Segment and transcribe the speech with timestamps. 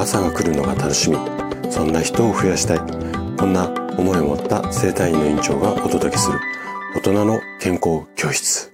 [0.00, 1.18] 朝が来るのが楽しみ。
[1.70, 2.78] そんな人を増やしたい。
[3.36, 3.68] こんな
[3.98, 6.38] 思いを持った生体院の院長がお届けする。
[6.94, 8.72] 大人の健康教室。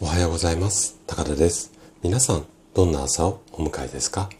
[0.00, 0.98] おはようございます。
[1.06, 1.70] 高田です。
[2.02, 2.44] 皆さん
[2.74, 4.30] どんな朝をお迎えですか？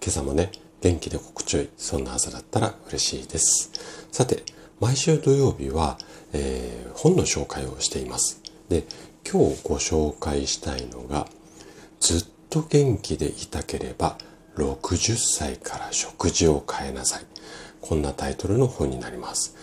[0.00, 0.50] 今朝もね
[0.80, 3.70] 元気で心地よいそんな朝だったら嬉しいです。
[4.10, 4.44] さて
[4.80, 5.98] 毎週土曜日は、
[6.32, 8.40] えー、本の紹介をしています。
[8.70, 8.84] で
[9.30, 11.26] 今日ご紹介したいのが
[12.00, 14.16] ずっと元気でいたければ
[14.56, 17.26] 60歳から食事を変えなさい。
[17.80, 19.56] こんなタイトルの本になります。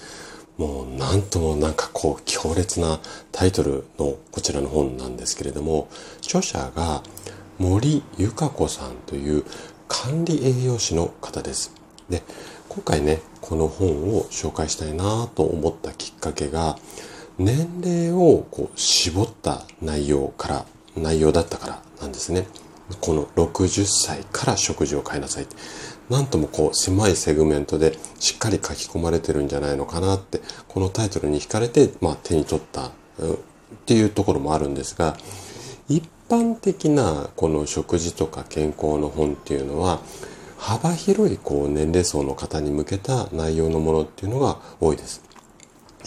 [0.57, 2.99] もうなんともなんかこう強烈な
[3.31, 5.87] タイトルのこちらの本なんですけれども、
[6.21, 7.03] 著者が
[7.59, 9.43] 森ゆか子さんという
[9.87, 11.73] 管理栄養士の方です。
[12.09, 12.23] で、
[12.69, 16.77] 今回ね、この本を紹介したいなと思ったきっかけが、
[17.37, 22.47] 年齢をこう絞った内容から、内容だったからなんですね。
[23.01, 25.47] この60歳から食事を変えなさい。
[26.09, 32.91] なんともこう狭いセグメントでしっかり書き込まれてるんじゃないのかなって、このタイトルに惹かれて、まあ、手に取ったっ
[33.85, 35.17] ていうところもあるんですが、
[35.89, 39.99] 一般的なこの食事とか健康の本っていうのは、
[40.57, 45.21] 幅広いこう年齢層の方に向けた内容のものっていうのが多いです。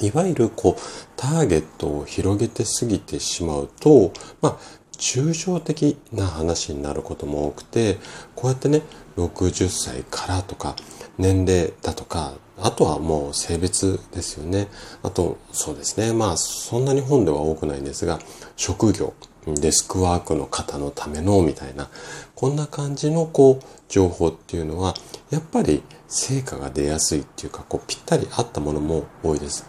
[0.00, 0.80] いわゆるこう
[1.16, 7.98] ターゲットを広げてすぎてしまうと、まあ抽象的な話になることも多くて、
[8.36, 8.82] こうやってね、
[9.16, 10.76] 60歳からとか、
[11.18, 14.68] 年齢だとか、あとはもう性別ですよね。
[15.02, 16.12] あと、そうですね。
[16.12, 18.20] まあ、そんなに本では多くないんですが、
[18.56, 19.14] 職業、
[19.46, 21.88] デスクワークの方のための、みたいな、
[22.34, 24.94] こんな感じの、こう、情報っていうのは、
[25.30, 29.64] やっぱり成果が出やすいっていうか、こう、ぴったり合ったものも多いです。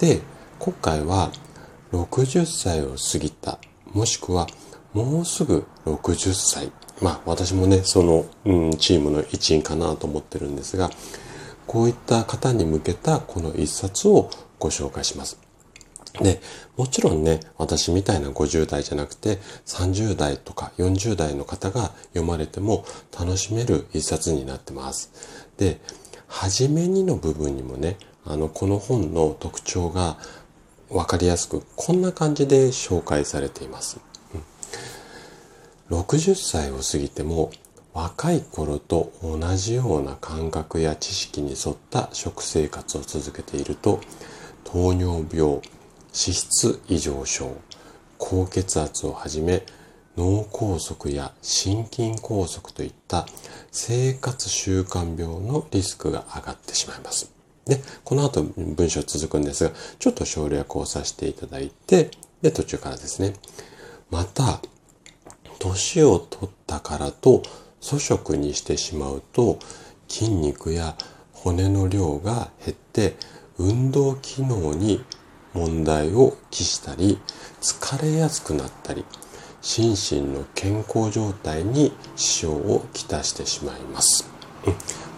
[0.00, 0.20] で、
[0.58, 1.30] 今回は、
[1.92, 3.58] 60歳を過ぎた、
[3.92, 4.48] もしくは
[4.94, 6.72] もうすぐ60歳。
[7.02, 10.90] まあ私もね、その、うん、チームの一員かなと思ってるんですが、
[11.66, 15.38] こういった方に向けたこの一冊をご紹介します。
[16.20, 16.40] で、
[16.76, 22.84] もちろんね、私みたいな50代じゃなくて30代とか40代の方が読まれても
[23.18, 25.10] 楽しめる一冊になってます。
[25.58, 25.80] で、
[26.28, 30.16] 初めにの部分にもね、あの、この本の特徴が
[30.88, 33.98] わかりやすく、こんな感じで紹介されています。
[35.90, 37.50] 60歳を過ぎても
[37.92, 44.00] 若い頃と同じような感覚や知識に沿った食生活を続けていると
[44.64, 45.62] 糖尿病脂
[46.12, 47.56] 質異常症
[48.18, 49.64] 高血圧をはじめ
[50.16, 53.26] 脳梗塞や心筋梗塞といった
[53.72, 57.32] 生活習慣病のリスクが上がってしまいます。
[57.66, 62.10] で、この後文章続くんですが、ちょっと省略をさせていただいて、
[62.42, 63.34] で、途中からですね。
[64.10, 64.60] また、
[65.64, 67.42] 年を取ったからと
[67.80, 69.58] 粗食にしてしまうと
[70.08, 70.96] 筋肉や
[71.32, 73.14] 骨の量が減って
[73.58, 75.02] 運動機能に
[75.54, 77.18] 問題を期したり
[77.60, 79.04] 疲れやすくなったり
[79.62, 84.28] 心身の健康状態に支障をきたしてしまいます。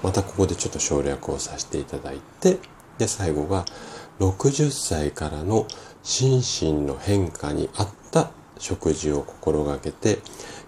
[0.02, 2.58] またここでちょっと省略をさせていただいて
[2.98, 3.64] で最後が
[4.20, 5.66] 60歳からの
[6.02, 7.88] 心身の変化に合っ
[8.58, 10.18] 食事を心がけて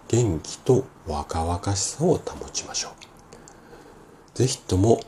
[0.08, 2.88] 元気と若々しさを保ちましょ
[4.34, 4.38] う。
[4.38, 5.00] ぜひとも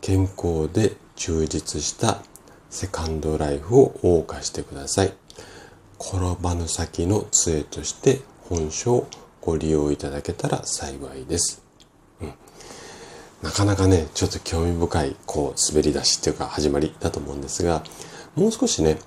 [0.00, 2.22] 健康で充実した
[2.70, 5.12] セカンドライフを謳歌してください。
[6.00, 9.08] 転ばぬ先の杖として本書を
[9.40, 11.62] ご利用いただけたら幸いです。
[12.20, 12.34] うん、
[13.42, 17.82] なかなかね、ちょっと興味深い、こう、滑り出しっていうか始まりだと思うんですが、
[18.34, 18.98] もう少しね、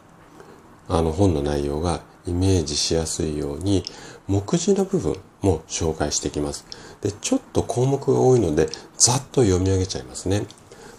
[0.90, 3.84] あの本の内容がイメージしやすいように
[4.28, 6.66] 目次の部分も紹介していきます。
[7.02, 8.68] で、ちょっと項目が多いので
[8.98, 10.46] ざっと読み上げちゃいますね。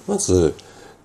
[0.06, 0.54] まず、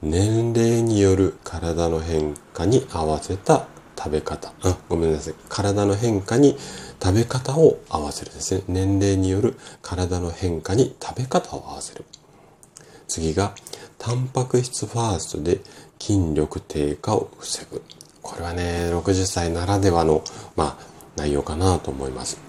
[0.02, 3.68] 年齢による体の変化に合わせた
[3.98, 4.54] 食べ方。
[4.62, 5.34] あ、ごめんなさい。
[5.50, 6.58] 体の変化に
[7.02, 8.64] 食べ方を合わせるですね。
[8.68, 12.06] 年齢による体の変化に食べ方を合わせる。
[13.08, 13.56] 次が、
[13.98, 15.62] タンパク質ファーストで
[16.00, 17.82] 筋力低下を防ぐ。
[18.38, 20.24] これはね、60歳ならではの、
[20.56, 20.84] まあ、
[21.16, 22.40] 内容かなと思います。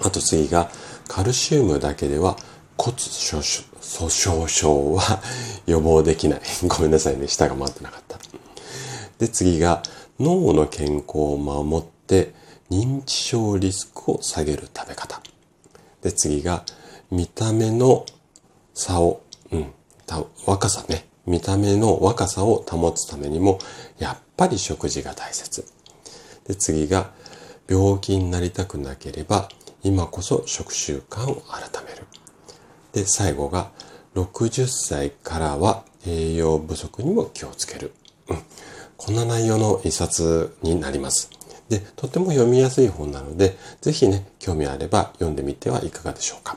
[0.00, 0.70] あと次が、
[1.08, 2.36] カルシウムだけでは
[2.78, 3.42] 骨粗
[4.08, 5.20] 鬆症は
[5.66, 6.40] 予防できない。
[6.66, 8.18] ごめんなさいね、舌が回ってなかった。
[9.18, 9.82] で、次が、
[10.18, 12.32] 脳の健康を守って
[12.70, 15.20] 認知症リスクを下げる食べ方。
[16.00, 16.64] で、次が、
[17.10, 18.06] 見た目の
[18.72, 19.20] 差を、
[19.52, 19.74] うん、
[20.46, 21.10] 若さね。
[21.26, 23.58] 見た目の若さを保つためにも、
[23.98, 25.66] やっぱり食事が大切。
[26.48, 27.10] で、次が、
[27.68, 29.50] 病気になりたくなければ、
[29.82, 32.06] 今こそ食習慣を改める。
[32.94, 33.70] で、最後が、
[34.14, 37.92] 60歳からは栄養不足にも気をつける。
[38.28, 38.38] うん。
[38.96, 41.30] こんな内容の一冊になります。
[41.68, 46.56] で、とても読みやすい本なので、ぜひね、興味あれば読んでみてはいかがでしょうか。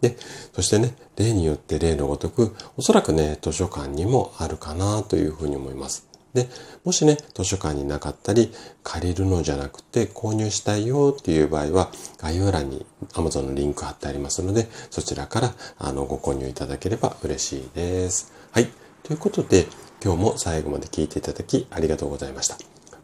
[0.00, 0.16] で、
[0.52, 6.09] そしてね、例によって例のごとく、おそらくね、図書館にもあるかなというふうに思います。
[6.34, 6.48] で、
[6.84, 18.32] もしね、図書館になかったり、借りるのじゃなくて購入したいよっていう場合は、概要欄に Amazon のリンク貼ってありますので、そちらからあのご購入いただければ嬉しいです。
[18.52, 18.68] はい。
[19.02, 19.66] ということで、
[20.02, 22.56] 今日も最後まで聞いていただきありがとうございました。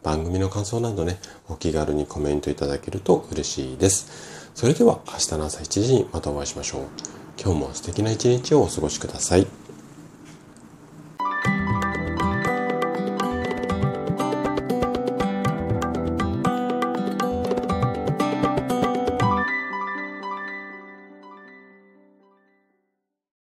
[0.03, 1.19] 番組の感想などね、
[1.49, 4.51] お気軽にコメントいただけると嬉しいです。
[4.55, 6.81] それでは明日の朝7時にまたお会いしましょう。
[7.39, 9.66] 今日も素敵な一日をお過ごしください。